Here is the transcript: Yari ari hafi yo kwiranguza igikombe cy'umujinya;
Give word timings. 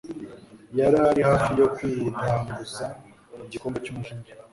Yari 0.79 0.97
ari 1.09 1.21
hafi 1.29 1.49
yo 1.59 1.67
kwiranguza 1.73 2.85
igikombe 3.45 3.77
cy'umujinya; 3.83 4.31